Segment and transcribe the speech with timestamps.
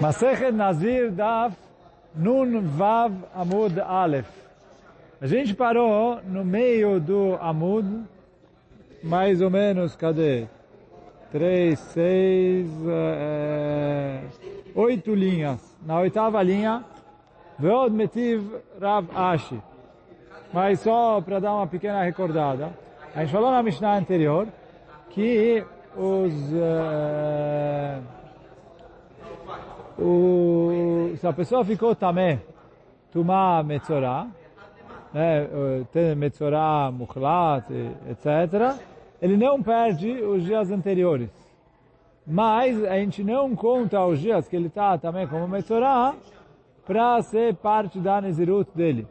[0.00, 1.52] Masechet Nazir Daf
[2.16, 4.28] Nun Vav Amud Aleph.
[5.20, 8.04] A gente parou no meio do Amud,
[9.02, 10.46] mais ou menos, cadê?
[11.30, 14.20] Três, seis, é,
[14.74, 15.60] oito linhas.
[15.86, 16.84] Na oitava linha,
[17.58, 18.42] Veod Metiv
[18.80, 19.60] Rav Ashi.
[20.52, 22.70] Mas só para dar uma pequena recordada,
[23.14, 24.48] a gente falou na Mishnah anterior
[25.10, 25.64] que
[25.96, 26.32] os...
[26.52, 28.23] Uh,
[29.98, 32.40] o, se a pessoa ficou também
[33.12, 34.28] Tumá Metzorah,
[35.12, 35.48] né,
[35.92, 37.70] tem Metzorah, Mukhlat,
[38.10, 38.76] etc.,
[39.22, 41.30] ele não perde os dias anteriores.
[42.26, 46.14] Mas a gente não conta os dias que ele está também como Metzorah
[46.84, 49.06] para ser parte da Nezirut dele.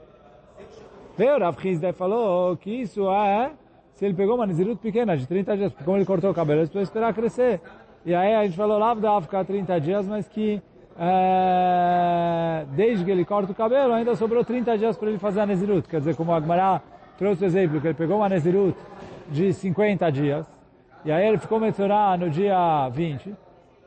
[1.18, 3.52] Veio Rav Hizda falou que isso é
[3.94, 6.68] se ele pegou uma Nezirut pequena de 30 dias, como ele cortou o cabelo, ele
[6.68, 7.62] precisa esperar crescer.
[8.06, 10.62] E aí a gente falou lá da ficar 30 dias, mas que
[11.00, 15.46] é, desde que ele corta o cabelo, ainda sobrou 30 dias para ele fazer a
[15.46, 15.88] Nezirut.
[15.88, 16.82] Quer dizer, como o Agmará
[17.18, 18.78] trouxe o exemplo, que ele pegou uma Nezirut
[19.30, 20.46] de 50 dias,
[21.06, 23.34] e aí ele ficou Metzorah no dia 20,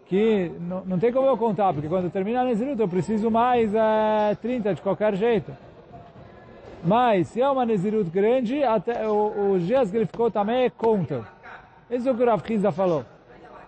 [0.07, 3.75] que não, não tem como eu contar, porque quando termina a Nezirut eu preciso mais
[3.75, 5.53] é, 30 de qualquer jeito.
[6.85, 11.25] Mas se é uma Nezirut grande, até os dias que ele ficou também contam.
[11.91, 13.05] Isso é o que o Rav falou.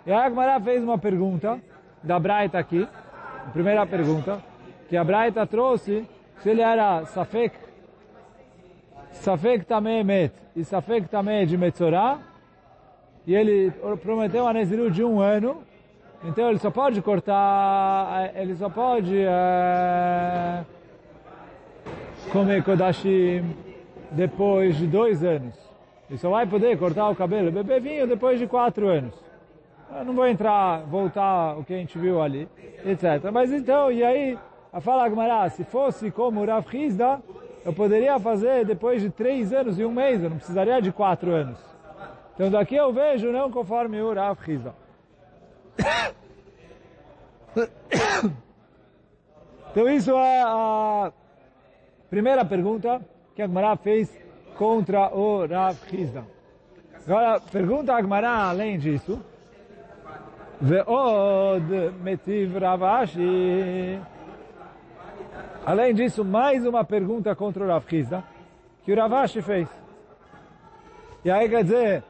[0.07, 1.61] E a Agmará fez uma pergunta,
[2.03, 2.87] da Braita aqui,
[3.49, 4.43] a primeira pergunta,
[4.91, 6.07] que a Braita trouxe,
[6.43, 7.57] se ele era Safek,
[9.11, 12.19] Safek também Met, e Safek também de Metzorah,
[13.27, 15.63] e ele prometeu a Nezirut de um ano,
[16.23, 20.63] então ele só pode cortar, ele só pode é,
[22.31, 23.57] comer Kodashim
[24.11, 25.55] depois de dois anos.
[26.11, 29.28] Ele só vai poder cortar o cabelo, beber vinho depois de quatro anos.
[29.91, 32.49] Eu não vou entrar, voltar o que a gente viu ali,
[32.85, 33.31] etc.
[33.33, 34.39] Mas então, e aí,
[34.73, 37.21] a fala Agmará, se fosse como Rav Hizda,
[37.65, 41.33] eu poderia fazer depois de três anos e um mês, eu não precisaria de quatro
[41.33, 41.59] anos.
[42.35, 44.75] Então daqui eu vejo não conforme o Rav Hizda.
[49.71, 51.13] Então isso é a
[52.09, 53.01] primeira pergunta
[53.35, 54.11] que Agmará fez
[54.57, 56.25] contra o Rav Hizda.
[57.07, 59.23] Agora, pergunta Agmará além disso,
[60.61, 64.01] Ve'od metiv Ravashi.
[65.65, 68.25] Além disso, mais uma pergunta contra o Rav Hizda,
[68.83, 69.69] que o Ravashi fez.
[71.25, 72.03] E aí quer dizer,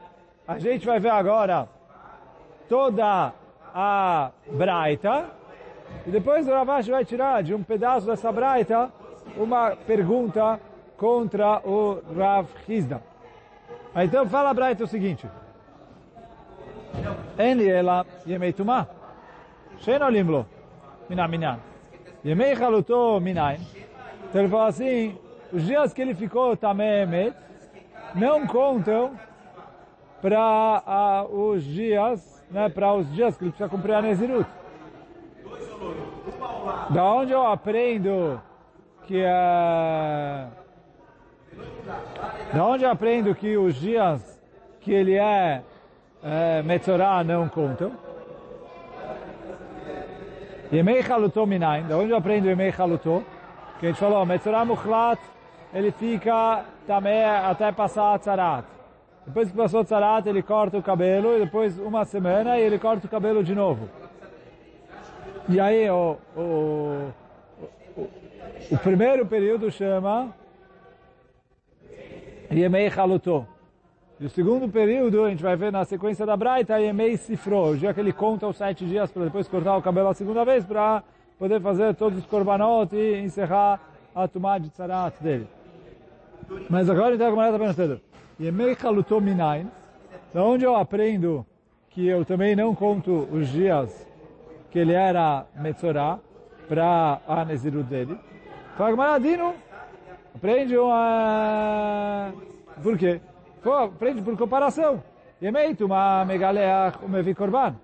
[0.47, 1.67] a gente vai ver agora
[2.67, 3.33] toda
[3.73, 5.25] a Braita,
[6.07, 8.91] e depois o Ravashi vai tirar de um pedaço dessa Braita
[9.37, 10.59] uma pergunta
[10.97, 13.01] contra o Rav Hizda.
[13.95, 15.27] Então fala a Braita o seguinte,
[17.38, 17.92] אין לי אלא
[18.26, 18.82] ימי טומאה,
[19.78, 20.42] שאין עולים לו
[21.10, 21.56] מן המניין.
[22.24, 23.60] ימי חלוטו מניין,
[24.34, 25.16] então ele fala assim,
[25.52, 27.32] os dias que ele ficou também
[28.16, 29.12] não contam
[30.20, 34.48] para uh, os dias, né, para os dias que ele precisa cumprir a Nezirut.
[36.90, 38.40] Da onde eu aprendo
[39.06, 40.48] que uh,
[42.52, 44.42] da onde eu aprendo que os dias
[44.80, 45.62] que ele é
[46.23, 46.61] é,
[47.25, 47.91] não contam.
[50.71, 51.03] Yemei
[51.47, 53.23] Minain, da onde eu aprendo Yemei Chalutó?
[53.79, 55.19] Que a gente falou, Metzorah Mukhlat,
[55.73, 58.65] ele fica também até passar a Tzarat.
[59.25, 62.77] Depois que passou a Tzarat, ele corta o cabelo, e depois uma semana, e ele
[62.77, 63.89] corta o cabelo de novo.
[65.47, 67.11] E aí, o, o,
[67.97, 68.09] o,
[68.71, 70.33] o primeiro período chama
[72.51, 73.45] Yemei Chalutó.
[74.19, 77.77] E o segundo período, a gente vai ver na sequência da Braita, Yemei Sifro, o
[77.77, 80.65] dia que ele conta os sete dias para depois cortar o cabelo a segunda vez,
[80.65, 81.01] para
[81.37, 83.79] poder fazer todos os korbanot e encerrar
[84.13, 85.47] a tumá de tzarat dele.
[86.69, 88.01] Mas agora então a Gemara está perguntando,
[88.37, 88.75] Yemei
[89.21, 89.67] Minain,
[90.33, 91.45] da onde eu aprendo
[91.89, 94.05] que eu também não conto os dias
[94.69, 96.19] que ele era Metzorah
[96.67, 98.17] para a Nezirut dele.
[98.75, 99.53] Fala Gemara, Dino,
[100.35, 102.33] aprende uma...
[102.83, 103.21] Por quê?
[103.63, 105.03] Aprende por comparação.
[105.41, 107.75] Yemei Tumá Megaleach Umevi Korban.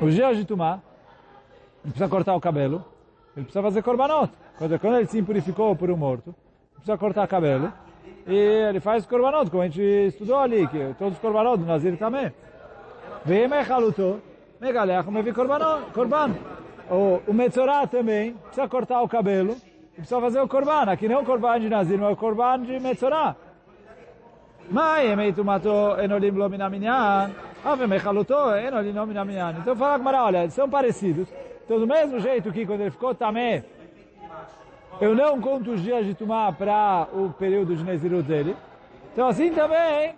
[0.00, 0.80] Os dias de Tumá,
[1.84, 2.84] ele precisa cortar o cabelo,
[3.36, 4.32] ele precisa fazer Korbanot.
[4.58, 6.34] Quando, ele se impurificou por um morto,
[6.74, 7.72] precisa cortar o cabelo,
[8.26, 11.96] e ele faz Korbanot, como a gente estudou ali, que todos os Korbanot do Nazir
[11.96, 12.32] também.
[13.24, 14.20] Veyemei Chaluto,
[14.60, 16.34] Megaleach Umevi Korban.
[16.90, 19.56] O, Metzorah também precisa cortar o cabelo,
[20.02, 20.90] precisa fazer o korban.
[20.90, 23.36] Aqui não é o korban de Nazir, mas é o korban de Metzorah.
[24.70, 27.30] Mas, Emei Tumato Enolim Lo Minaminyan.
[27.64, 29.54] Ave mechaluto, eno li nomina minyan.
[29.60, 31.28] Então fala Gmará, olha, são parecidos.
[31.64, 33.62] Então do mesmo jeito que quando ele ficou tamé,
[35.00, 38.56] eu não conto os dias de Tumá para o período de Nezirut dele.
[39.12, 40.16] Então assim também,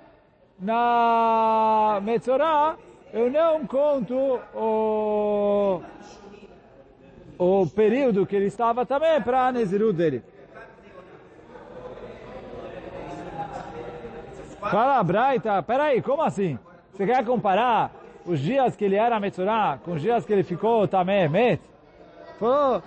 [0.58, 2.76] na Metzorah,
[3.12, 5.82] eu não conto o,
[7.38, 10.22] o período que ele estava também para a Nezirut dele.
[14.60, 16.58] Fala, Braita, peraí, como assim?
[16.92, 17.90] Você quer comparar
[18.24, 21.62] os dias que ele era Metzorah com os dias que ele ficou também Met?
[22.38, 22.82] Falou,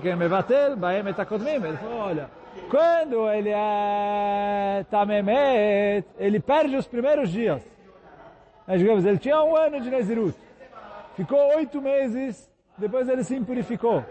[0.00, 1.70] que baem.
[1.70, 2.30] Ele falou, olha,
[2.70, 7.62] quando ele é Tamemet, ele perde os primeiros dias.
[8.66, 10.36] Mas, digamos, ele tinha um ano de Nezirut.
[11.18, 12.48] Ficou oito meses,
[12.78, 14.04] depois ele se impurificou.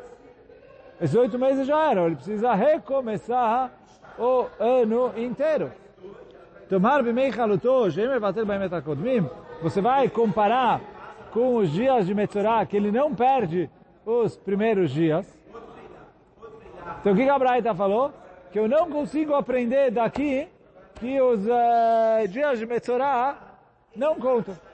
[1.00, 3.71] Esses oito meses já eram, ele precisa recomeçar
[4.19, 5.71] o ano inteiro.
[6.68, 9.25] Tomar bimei chaluto, shem evatel baemet akodmim,
[9.62, 10.81] você vai comparar
[11.31, 13.69] com os dias de Metzorah, que ele não perde
[14.06, 15.25] os primeiros dias.
[17.00, 18.12] Então o que a falou?
[18.51, 20.45] Que eu não consigo aprender daqui
[20.95, 23.38] que os uh, dias de Metzorah
[23.95, 24.66] não contam.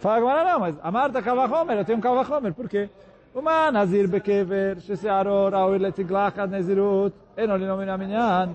[0.00, 2.88] Fala agora não, mas a Marta Kavachomer, eu tenho um Kavachomer, por quê?
[3.36, 8.48] ומה נזיר בקבר ששערו ראוי לתגלחת נזירות, אינו לנאום מן המניין,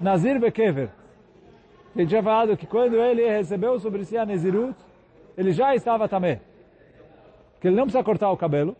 [0.00, 0.86] נזיר בקבר.
[1.96, 4.74] Ele tinha falado que quando ele recebeu sobre si a Nezirut,
[5.38, 6.40] ele já estava também.
[7.60, 8.76] Que ele não precisa cortar o cabelo.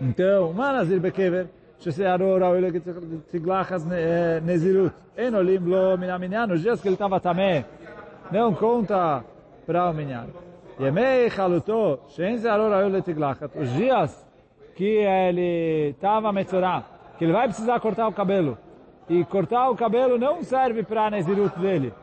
[0.00, 1.44] Então, מה נזיר בקבר
[1.78, 3.80] ששערו ראוי לתגלחת
[4.42, 7.64] נזירות, אין עולים לו מן המניין, os dias que ele estava também,
[8.31, 9.23] não conta
[9.65, 10.27] para o minyan.
[10.79, 14.25] Yemei Chaluto, Shen Zearor Ayu Letiglachat, os dias
[14.75, 16.83] que ele estava metzorá,
[17.17, 18.57] que ele vai precisar cortar o cabelo,
[19.07, 21.93] e cortar o cabelo não serve para a Nezirut dele,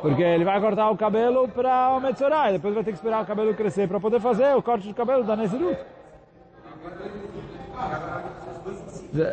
[0.00, 3.22] porque ele vai cortar o cabelo para o metzorá, e depois vai ter que esperar
[3.22, 5.78] o cabelo crescer para poder fazer o corte de cabelo da Nezirut.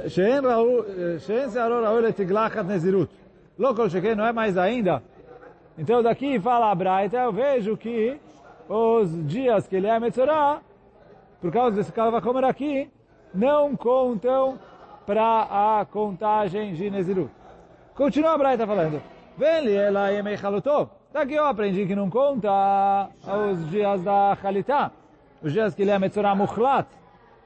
[0.10, 3.12] Shen Zearor Ayu Letiglachat Nezirut.
[3.58, 5.02] Local Sheken não é mais ainda,
[5.78, 8.18] então daqui fala a Braita, eu vejo que
[8.70, 10.62] os dias que ele é Metzorah,
[11.42, 12.90] por causa desse Kalvachomer aqui,
[13.34, 14.58] não contam
[15.06, 17.30] para a contagem de Nezirut.
[17.94, 19.02] Continua a Braita falando.
[19.38, 20.90] Vem ela yemei chalutó.
[21.12, 23.10] Daqui eu aprendi que não conta
[23.52, 24.92] os dias da Chalitá,
[25.42, 26.88] os dias que ele é Metzorah Muchlat.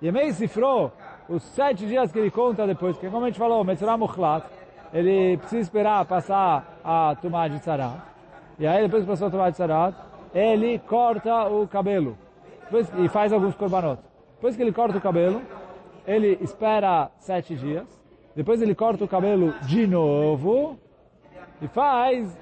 [0.02, 0.92] Yemei Sifro,
[1.28, 4.46] os sete dias que ele conta depois, porque como a gente falou, Metzorah Muchlat,
[4.94, 8.09] ele precisa esperar passar a tomar de Tzara.
[8.60, 9.96] E aí depois que a tomar de Sarat,
[10.36, 12.18] ele corta o cabelo.
[12.66, 14.02] Depois, e faz alguns korbanot.
[14.36, 15.42] Depois que ele corta o cabelo,
[16.06, 17.88] ele espera sete dias.
[18.36, 20.78] Depois ele corta o cabelo de novo.
[21.62, 22.38] E faz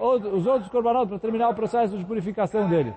[0.00, 2.94] uh, os outros korbanot para terminar o processo de purificação dele.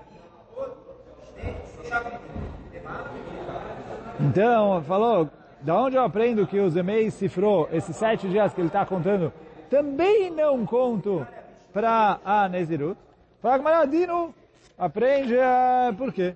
[4.18, 5.30] Então, falou,
[5.62, 9.32] da onde eu aprendo que os Emei cifrou esses sete dias que ele está contando,
[9.70, 11.26] também não conto
[11.74, 12.98] para a Nezirut.
[13.42, 14.34] Fala Gmará, Dino,
[14.78, 16.36] aprende uh, por quê?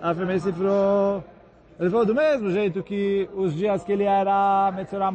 [0.00, 1.22] Afemesifro.
[1.78, 5.10] Ele falou do mesmo jeito que os dias que ele era Metzorah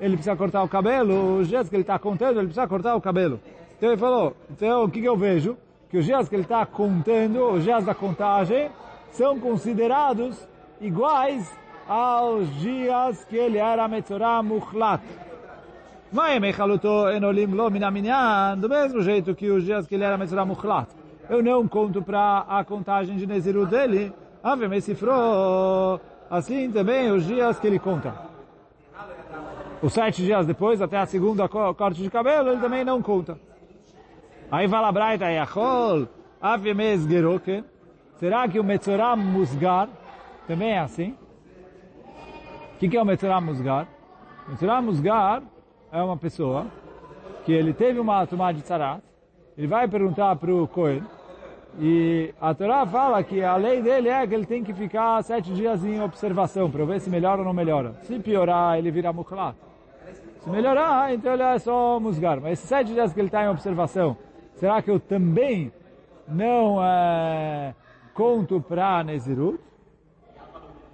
[0.00, 3.00] ele precisa cortar o cabelo, os dias que ele está contando, ele precisa cortar o
[3.00, 3.40] cabelo.
[3.76, 5.56] Então ele falou, então o que, que eu vejo?
[5.88, 8.70] Que os dias que ele está contando, os dias da contagem,
[9.12, 10.36] são considerados
[10.80, 11.48] iguais
[11.88, 15.02] aos dias que ele era Metzorah Mukhlat.
[16.14, 20.44] Mas Mechaluto enolim lo minaminyan, do mesmo jeito que os dias que ele era Metzorah
[20.44, 20.88] Mukhlat.
[21.28, 25.98] Eu não conto para a contagem de Nezirut dele, Ave Mesifro,
[26.30, 28.14] assim também os dias que ele conta.
[29.82, 33.36] Os sete dias depois, até a segunda corte de cabelo, ele também não conta.
[34.52, 36.06] Aí fala Braita, Yachol,
[36.40, 37.64] Ave Mesgeroke,
[38.20, 39.88] será que o Metzorah Musgar
[40.46, 41.16] também é assim?
[42.76, 43.88] O que, que é o Metzorah Musgar?
[44.46, 45.42] Metzorah Musgar
[45.94, 46.66] é uma pessoa
[47.44, 49.00] que ele teve uma tomada de tzarat,
[49.56, 51.04] ele vai perguntar para o Cohen,
[51.78, 55.52] e a Torá fala que a lei dele é que ele tem que ficar sete
[55.52, 57.94] dias em observação para ver se melhora ou não melhora.
[58.02, 59.54] Se piorar, ele vira muklat.
[60.40, 62.40] Se melhorar, então ele é só musgar.
[62.40, 64.16] Mas esses sete dias que ele está em observação,
[64.54, 65.72] será que eu também
[66.26, 67.72] não é,
[68.14, 69.60] conto para Nezirut?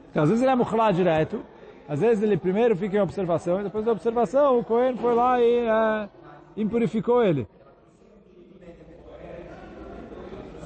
[0.04, 1.42] Porque às vezes ele é muklat direto,
[1.90, 5.40] às vezes ele primeiro fica em observação e depois da observação o Cohen foi lá
[5.40, 6.08] e é,
[6.56, 7.48] impurificou ele.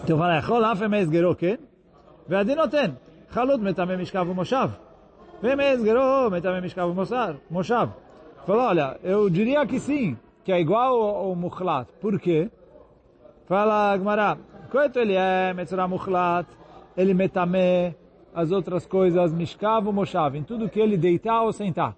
[0.03, 1.59] Então fala, Echol af emez gero ken,
[2.29, 2.99] ve'adinoten,
[3.33, 4.73] chalut metame mishkav moshav.
[5.41, 6.93] Ve'emez gero metamem mishkav
[7.51, 7.89] moshav.
[8.47, 11.89] Fala, olha, eu diria que sim, que é igual ao, ao mukhlat.
[12.03, 12.51] Por quê?
[13.47, 14.37] Fala, Gmará,
[14.71, 16.47] quanto ele é metzora mukhlat,
[16.95, 17.97] ele metamem,
[18.35, 21.95] as outras coisas, Mishkav Moshav, em tudo que ele deitar ou sentar.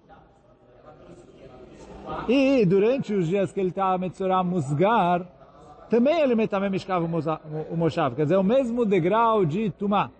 [2.27, 5.25] E durante os dias que ele está Metzorah Musgar,
[5.89, 7.05] também ele metame Mishkav
[7.75, 10.11] Moshav, quer dizer, o mesmo degrau de Tumah.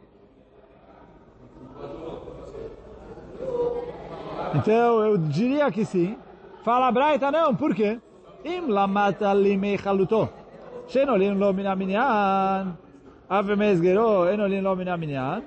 [4.56, 6.18] Então, eu diria que sim.
[6.64, 8.00] Fala Braita, não, por quê?
[8.44, 10.30] Im lamata limei chaluto.
[10.88, 12.78] Shenolin lo min aminyan.
[13.30, 15.44] Ave mesgero, enolin lo min aminyan.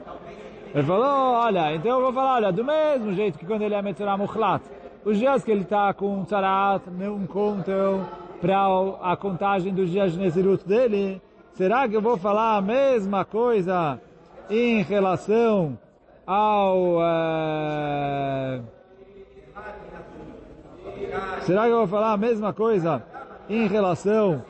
[0.73, 3.83] Ele falou, olha, então eu vou falar, olha, do mesmo jeito que quando ele é
[3.83, 4.63] Metzorah Mukhlat,
[5.05, 8.07] os dias que ele está com Tzarat não contam
[8.41, 8.59] para
[9.03, 11.21] a contagem dos dias de Nezirut dele,
[11.55, 14.01] será que eu vou falar a mesma coisa
[14.49, 15.79] em relação
[16.27, 16.97] ao...
[16.99, 18.63] Uh,
[21.43, 23.03] Será que eu vou falar a mesma coisa
[23.49, 24.45] em relação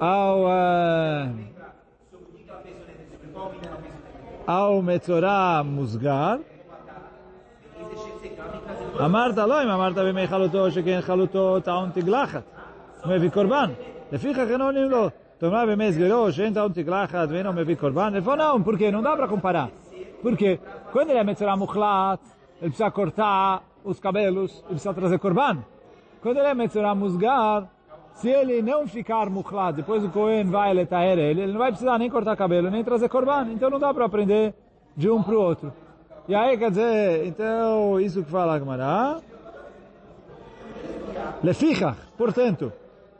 [0.00, 1.45] ao uh,
[4.46, 6.38] ao Metzorah Musgar?
[9.04, 12.42] אמרת לא, אם אמרת בימי חלוטו שכן חלוטו טעון תגלחת,
[13.04, 13.70] הוא מביא קורבן.
[14.12, 18.64] לפיכך אינו עונים לו, תאמר בימי סגרו שאין טעון תגלחת ואינו מביא קורבן, איפה não?
[18.64, 19.68] Porque não dá para comparar.
[20.22, 20.58] Porque
[20.92, 22.20] quando ele é Metzorah Mukhlat,
[22.60, 25.58] ele precisa cortar os cabelos e precisa trazer korban.
[26.22, 27.68] Quando ele é Metzorah Musgar,
[28.16, 31.98] se ele não ficar muklad, depois o Cohen vai letaer ele, ele não vai precisar
[31.98, 33.48] nem cortar cabelo, nem trazer korban.
[33.52, 34.54] Então não dá para aprender
[34.96, 35.72] de um para o outro.
[36.26, 39.20] E aí, quer dizer, então, isso que fala a Gemara.
[41.44, 42.72] Lefichach, portanto,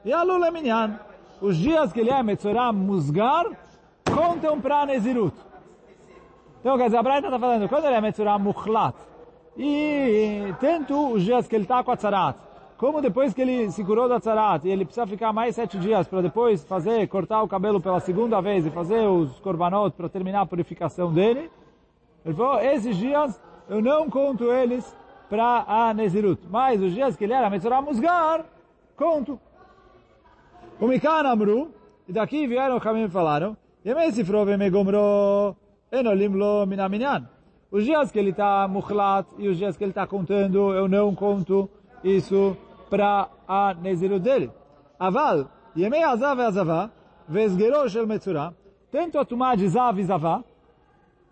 [0.05, 0.99] e alu leminyan,
[1.41, 3.47] os dias que ele é Metzorah Musgar,
[4.13, 5.37] contam para Nezirut.
[6.61, 8.97] Então, quer dizer, a Braita está falando, quando ele é Metzorah Mukhlat,
[9.57, 12.37] e tanto os dias que ele está com a tzarat,
[12.77, 16.07] como depois que ele se curou da tzarat, e ele precisa ficar mais sete dias
[16.07, 20.43] para depois fazer, cortar o cabelo pela segunda vez e fazer os korbanot para terminar
[20.43, 21.51] a purificação dele,
[22.25, 24.97] ele falou, esses dias eu não conto eles
[25.29, 26.43] para a Nezirut.
[26.51, 28.45] Mas os dias que ele era Metzorah Musgar,
[28.97, 29.41] conto.
[30.81, 31.71] O Mikan Amru,
[32.07, 33.57] e daqui vieram o caminho e falaram.
[37.71, 41.15] Os dias que ele está mukhlat e os dias que ele está contando, eu não
[41.15, 41.69] conto
[42.03, 42.57] isso
[42.89, 44.51] para a Nezirut dele.
[44.99, 46.91] Aval, Yemei Azav e Azavá,
[47.29, 48.55] Vesgero Shel Metzura,
[48.91, 50.43] tanto a Tumá de Zav e Zavá,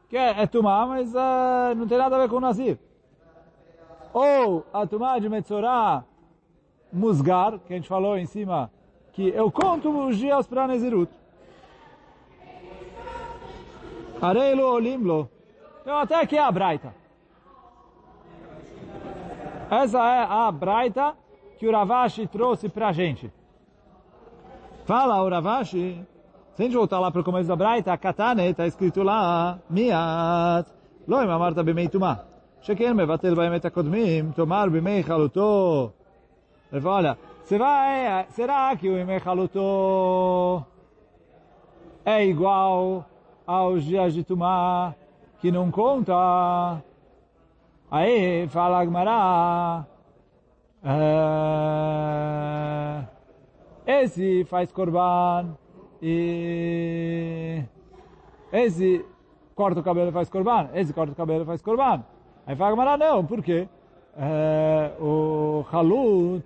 [0.08, 2.78] que é, é Tumá, mas uh, não tem nada a ver com o Nazir.
[4.12, 6.04] Ou a Tumá de Metzorah
[6.92, 8.70] Musgar, que a gente falou em cima,
[9.12, 11.11] que eu conto os dias para Nezirut.
[14.20, 15.28] Areilo Olimlo,
[15.82, 16.94] então até aqui é a Braita.
[19.70, 21.14] Essa é a Braita
[21.58, 23.32] que o Ravashi trouxe para a gente.
[24.84, 26.04] Fala o Ravashi,
[26.54, 30.68] se a voltar lá para o começo da Braita, a Katane está escrito lá, Miat,
[31.06, 32.25] Loim amarta bimei tumá.
[32.66, 35.92] vai mevatel baimet akodmim, tomar bimei halutô.
[36.73, 40.62] Ele fala, olha, será, será que o bimei halutô
[42.04, 43.04] é igual
[43.46, 44.94] aos dias de tumá,
[45.40, 46.82] que não conta?
[47.90, 49.84] Aí fala Gmará,
[50.84, 51.04] é,
[54.02, 55.56] esse faz corban
[56.02, 57.62] e
[58.52, 59.04] esse
[59.54, 62.04] corta o cabelo e faz corban, esse corta o cabelo e faz corban.
[62.46, 63.66] Aí fala Agmará, não, por quê?
[64.16, 66.44] É, o Halut,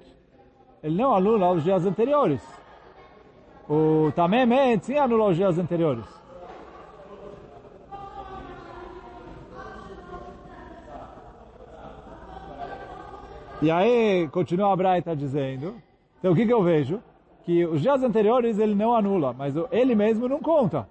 [0.83, 2.40] ele não anula os dias anteriores.
[3.68, 6.18] O Tamemet sim anula os dias anteriores.
[13.61, 15.75] E aí, continua a Braita dizendo,
[16.19, 17.03] então o que, que eu vejo?
[17.43, 20.88] Que os dias anteriores ele não anula, mas ele mesmo não conta.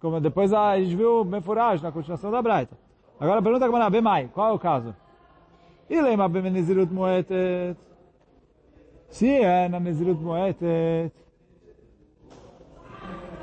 [0.00, 2.76] Como depois a gente viu Mefuraj na continuação da Braita.
[3.20, 4.96] Agora a pergunta é Bemai, qual é o caso?
[5.90, 7.76] Ilema Bemenizirut Moetet.
[9.10, 11.12] Se é na Nezirut Moetet,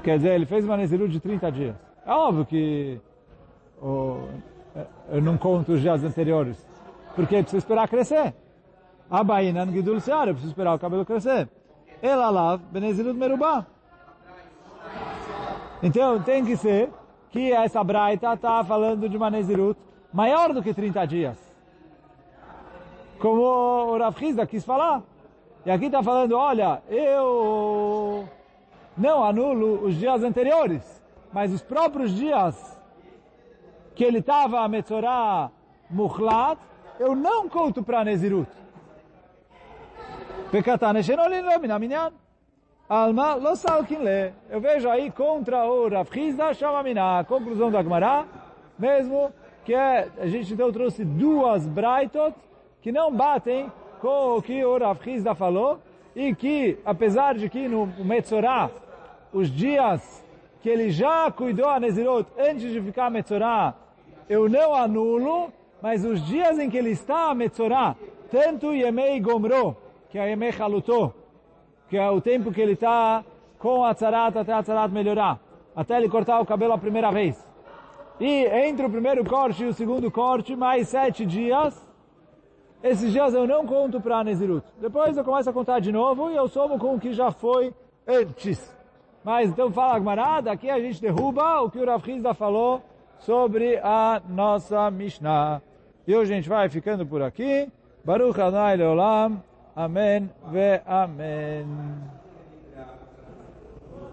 [0.03, 1.75] quer dizer, ele fez uma Nezirut de 30 dias.
[2.03, 2.99] É óbvio que
[3.79, 4.23] oh,
[5.09, 6.67] eu não conto os dias anteriores.
[7.15, 8.33] Porque precisa esperar crescer.
[9.09, 11.49] A baina no gidul seara, precisa esperar o cabelo crescer.
[12.01, 13.65] Ela lá, benezirut merubá.
[15.81, 16.89] Então tem que ser
[17.31, 19.79] que essa braita está falando de uma nezirut
[20.13, 21.37] maior do que 30 dias.
[23.19, 25.01] Como o Rav Hizda quis falar.
[25.65, 28.27] E aqui está falando, olha, eu
[28.97, 31.01] não anulo os dias anteriores,
[31.31, 32.79] mas os próprios dias
[33.93, 35.51] que ele estava a Metzorah
[35.89, 36.59] Muchlat,
[36.99, 38.51] eu não conto para Nezirut.
[42.89, 43.37] Alma.
[44.49, 47.23] Eu vejo aí contra o Rav Chizda Shamamina.
[47.23, 48.25] Conclusão da Gemara,
[48.77, 49.31] mesmo
[49.63, 52.35] que é, a gente então trouxe duas Braitot
[52.81, 55.79] que não batem com o que o Rav Chizda falou
[56.15, 58.71] e que, apesar de que no Metzorah,
[59.31, 60.25] os dias
[60.61, 63.75] que ele já cuidou a Nezirot antes de ficar Metzorah,
[64.27, 67.95] eu não anulo, mas os dias em que ele está a Metzorah,
[68.31, 69.75] tanto Yemei Gomro,
[70.09, 71.13] que é Yemei Halutó,
[71.89, 73.23] que é o tempo que ele está
[73.57, 75.39] com a Tzarat até a Tzarat melhorar,
[75.75, 77.47] até ele cortar o cabelo a primeira vez.
[78.19, 81.87] E entre o primeiro corte e o segundo corte, mais sete dias,
[82.83, 84.65] esses dias eu não conto para Nezirut.
[84.79, 87.73] Depois eu começo a contar de novo e eu somo com o que já foi
[88.07, 88.77] antes.
[89.23, 92.81] Mas então fala Agmará, aqui a gente derruba o que o Rav Hizda falou
[93.19, 95.61] sobre a nossa Mishnah.
[96.09, 97.71] E hoje a gente vai ficando por aqui.
[98.03, 99.43] Baruch Adonai Leolam.
[99.75, 101.67] Amém ve Amém.